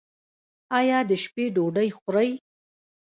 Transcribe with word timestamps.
ایا 0.77 0.99
د 1.09 1.11
شپې 1.23 1.45
ډوډۍ 1.55 1.89
خورئ؟ 1.97 2.29